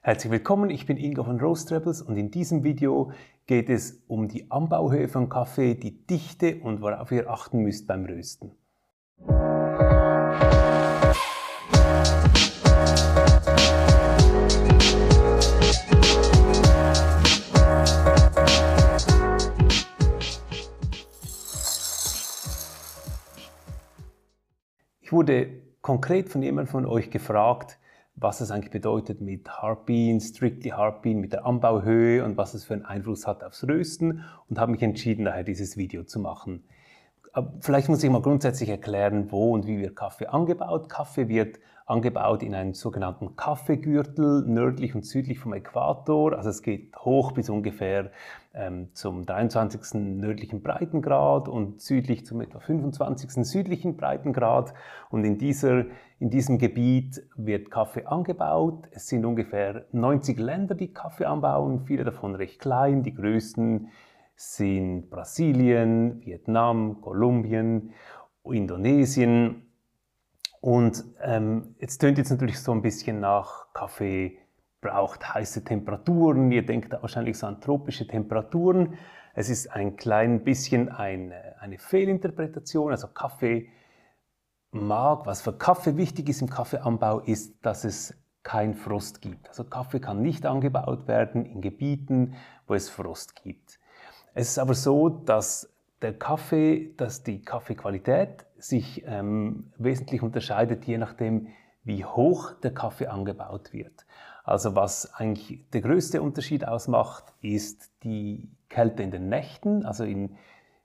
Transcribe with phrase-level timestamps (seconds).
[0.00, 3.10] Herzlich willkommen, ich bin Ingo von Roast Rebels und in diesem Video
[3.46, 8.04] geht es um die Anbauhöhe von Kaffee, die Dichte und worauf ihr achten müsst beim
[8.04, 8.52] Rösten.
[25.00, 25.48] Ich wurde
[25.82, 27.80] konkret von jemandem von euch gefragt,
[28.20, 32.74] was es eigentlich bedeutet mit Harpin, Strictly Harpin, mit der Anbauhöhe und was es für
[32.74, 36.64] einen Einfluss hat aufs Rösten und habe mich entschieden, daher dieses Video zu machen.
[37.60, 40.88] Vielleicht muss ich mal grundsätzlich erklären, wo und wie wird Kaffee angebaut.
[40.88, 46.34] Kaffee wird angebaut in einem sogenannten Kaffeegürtel, nördlich und südlich vom Äquator.
[46.36, 48.10] Also es geht hoch bis ungefähr
[48.54, 49.94] ähm, zum 23.
[49.94, 53.30] nördlichen Breitengrad und südlich zum etwa 25.
[53.46, 54.74] südlichen Breitengrad.
[55.08, 55.86] Und in, dieser,
[56.18, 58.88] in diesem Gebiet wird Kaffee angebaut.
[58.90, 63.02] Es sind ungefähr 90 Länder, die Kaffee anbauen, viele davon recht klein.
[63.02, 63.88] Die größten
[64.38, 67.92] sind Brasilien, Vietnam, Kolumbien,
[68.44, 69.66] Indonesien.
[70.60, 74.38] Und ähm, jetzt tönt jetzt natürlich so ein bisschen nach Kaffee
[74.80, 76.52] braucht heiße Temperaturen.
[76.52, 78.94] Ihr denkt wahrscheinlich so an tropische Temperaturen.
[79.34, 82.92] Es ist ein klein bisschen eine, eine Fehlinterpretation.
[82.92, 83.68] Also Kaffee
[84.70, 89.48] mag, was für Kaffee wichtig ist im Kaffeeanbau, ist, dass es kein Frost gibt.
[89.48, 92.36] Also Kaffee kann nicht angebaut werden in Gebieten,
[92.68, 93.77] wo es Frost gibt.
[94.34, 100.98] Es ist aber so, dass der Kaffee, dass die Kaffeequalität sich ähm, wesentlich unterscheidet, je
[100.98, 101.48] nachdem,
[101.84, 104.06] wie hoch der Kaffee angebaut wird.
[104.44, 109.84] Also was eigentlich der größte Unterschied ausmacht, ist die Kälte in den Nächten.
[109.84, 110.36] Also in,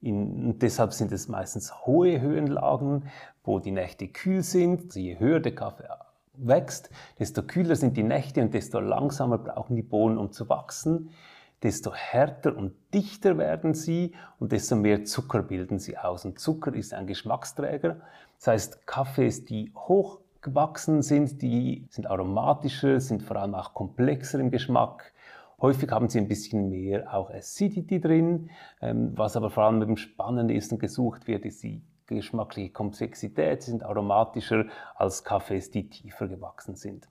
[0.00, 3.04] in, deshalb sind es meistens hohe Höhenlagen,
[3.44, 4.84] wo die Nächte kühl sind.
[4.84, 5.88] Also je höher der Kaffee
[6.34, 11.10] wächst, desto kühler sind die Nächte und desto langsamer brauchen die Bohnen, um zu wachsen
[11.62, 16.24] desto härter und dichter werden sie und desto mehr Zucker bilden sie aus.
[16.24, 17.96] Und Zucker ist ein Geschmacksträger.
[18.38, 24.38] Das heißt, Kaffees, die hoch gewachsen sind, die sind aromatischer, sind vor allem auch komplexer
[24.38, 25.12] im Geschmack.
[25.60, 28.50] Häufig haben sie ein bisschen mehr auch Acidity drin.
[28.82, 33.62] Ähm, was aber vor allem eben spannend ist und gesucht wird, ist die geschmackliche Komplexität.
[33.62, 37.08] Sie sind aromatischer als Kaffees, die tiefer gewachsen sind.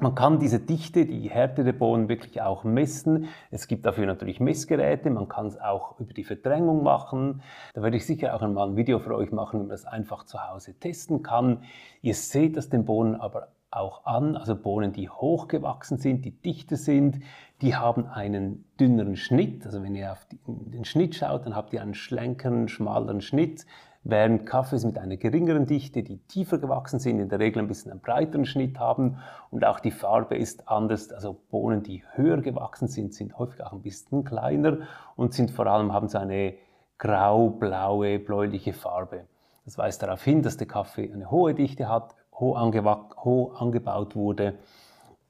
[0.00, 3.28] Man kann diese Dichte, die Härte der Bohnen wirklich auch messen.
[3.50, 5.10] Es gibt dafür natürlich Messgeräte.
[5.10, 7.42] Man kann es auch über die Verdrängung machen.
[7.74, 10.24] Da werde ich sicher auch einmal ein Video für euch machen, wie man das einfach
[10.24, 11.64] zu Hause testen kann.
[12.00, 14.36] Ihr seht das den Bohnen aber auch an.
[14.36, 17.20] Also Bohnen, die hochgewachsen sind, die dichter sind,
[17.60, 19.66] die haben einen dünneren Schnitt.
[19.66, 23.66] Also wenn ihr auf den Schnitt schaut, dann habt ihr einen schlänkeren, schmaleren Schnitt
[24.08, 27.92] während Kaffees mit einer geringeren Dichte, die tiefer gewachsen sind, in der Regel ein bisschen
[27.92, 29.18] einen breiteren Schnitt haben
[29.50, 31.12] und auch die Farbe ist anders.
[31.12, 34.78] Also Bohnen, die höher gewachsen sind, sind häufig auch ein bisschen kleiner
[35.14, 36.54] und sind vor allem haben so eine
[36.96, 39.26] grau-blaue, bläuliche Farbe.
[39.66, 44.54] Das weist darauf hin, dass der Kaffee eine hohe Dichte hat, hoch, angebaut wurde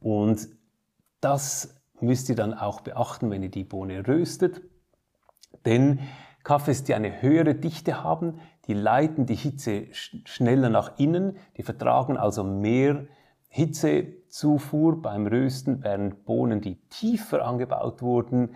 [0.00, 0.48] und
[1.20, 4.60] das müsst ihr dann auch beachten, wenn ihr die Bohne röstet,
[5.64, 5.98] denn
[6.48, 12.16] Kaffees, die eine höhere Dichte haben, die leiten die Hitze schneller nach innen, die vertragen
[12.16, 13.04] also mehr
[13.50, 18.54] Hitzezufuhr beim Rösten, während Bohnen, die tiefer angebaut wurden,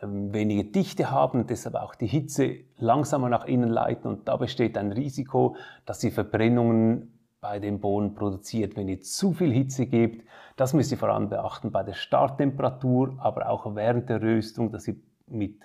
[0.00, 4.78] ähm, weniger Dichte haben, deshalb auch die Hitze langsamer nach innen leiten und da besteht
[4.78, 10.24] ein Risiko, dass sie Verbrennungen bei den Bohnen produziert, wenn ihr zu viel Hitze gebt.
[10.54, 14.86] Das müsst ihr vor allem beachten bei der Starttemperatur, aber auch während der Röstung, dass
[14.86, 14.94] ihr
[15.26, 15.56] mit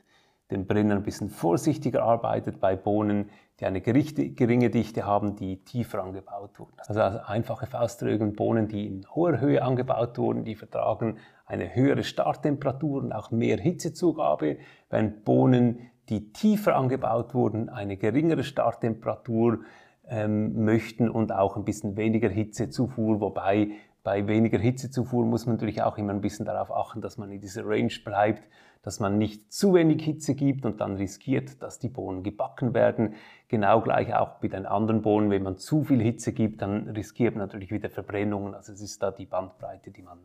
[0.52, 6.04] dem Brenner ein bisschen vorsichtiger arbeitet bei Bohnen, die eine geringe Dichte haben, die tiefer
[6.04, 6.74] angebaut wurden.
[6.88, 13.02] Also, einfache Faustregeln, Bohnen, die in hoher Höhe angebaut wurden, die vertragen eine höhere Starttemperatur
[13.04, 14.58] und auch mehr Hitzezugabe,
[14.90, 19.60] während Bohnen, die tiefer angebaut wurden, eine geringere Starttemperatur
[20.08, 23.72] ähm, möchten und auch ein bisschen weniger Hitzezufuhr, wobei
[24.08, 27.42] bei weniger Hitzezufuhr muss man natürlich auch immer ein bisschen darauf achten, dass man in
[27.42, 28.42] dieser Range bleibt,
[28.82, 33.16] dass man nicht zu wenig Hitze gibt und dann riskiert, dass die Bohnen gebacken werden.
[33.50, 37.36] Genau gleich auch mit den anderen Bohnen, wenn man zu viel Hitze gibt, dann riskiert
[37.36, 38.54] man natürlich wieder Verbrennungen.
[38.54, 40.20] Also es ist da die Bandbreite, die man,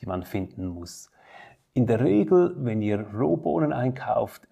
[0.00, 1.10] die man finden muss.
[1.74, 4.46] In der Regel, wenn ihr Rohbohnen einkauft,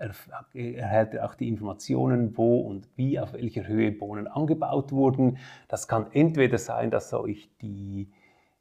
[0.52, 5.38] erhält ihr auch die Informationen, wo und wie, auf welcher Höhe Bohnen angebaut wurden.
[5.68, 8.10] Das kann entweder sein, dass euch die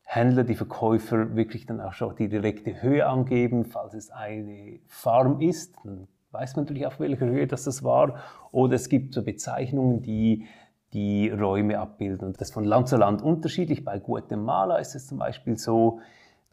[0.04, 5.42] Händler, die Verkäufer wirklich dann auch schon die direkte Höhe angeben, falls es eine Farm
[5.42, 8.16] ist, dann weiß man natürlich auf welcher Höhe das, das war.
[8.52, 10.46] Oder es gibt so Bezeichnungen, die
[10.94, 12.28] die Räume abbilden.
[12.28, 13.84] Und das von Land zu Land unterschiedlich.
[13.84, 16.00] Bei Guatemala ist es zum Beispiel so,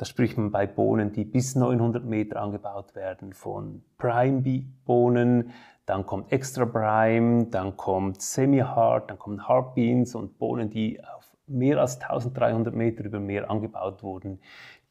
[0.00, 5.50] Da spricht man bei Bohnen, die bis 900 Meter angebaut werden, von Prime-Bohnen,
[5.84, 11.29] dann kommt Extra Prime, dann kommt Semi-Hard, dann kommen Hard Beans und Bohnen, die auf
[11.50, 14.40] mehr als 1300 Meter über Meer angebaut wurden,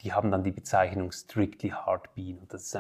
[0.02, 2.38] die haben dann die Bezeichnung Strictly Hard Bean.
[2.40, 2.78] Und das ist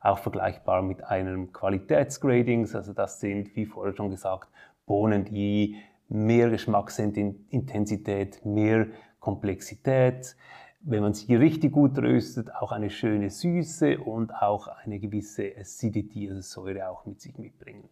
[0.00, 2.68] auch vergleichbar mit einem Qualitätsgrading.
[2.74, 4.48] Also das sind, wie vorher schon gesagt,
[4.86, 5.76] Bohnen, die
[6.08, 8.86] mehr Geschmacksintensität, mehr
[9.18, 10.36] Komplexität,
[10.80, 16.28] wenn man sie richtig gut röstet, auch eine schöne Süße und auch eine gewisse Acidity,
[16.28, 17.88] also Säure auch mit sich mitbringen.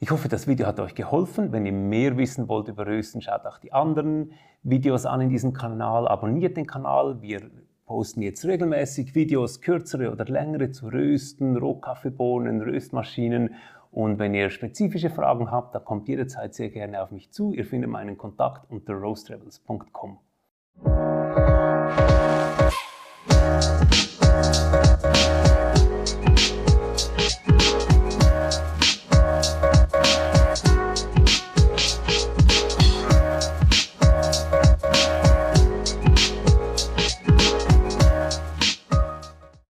[0.00, 1.50] Ich hoffe, das Video hat euch geholfen.
[1.50, 4.30] Wenn ihr mehr wissen wollt über Rösten, schaut auch die anderen
[4.62, 6.06] Videos an in diesem Kanal.
[6.06, 7.20] Abonniert den Kanal.
[7.20, 7.50] Wir
[7.84, 13.56] posten jetzt regelmäßig Videos, kürzere oder längere zu Rösten, Rohkaffeebohnen, Röstmaschinen.
[13.90, 17.52] Und wenn ihr spezifische Fragen habt, dann kommt jederzeit sehr gerne auf mich zu.
[17.52, 20.18] Ihr findet meinen Kontakt unter roastrebels.com.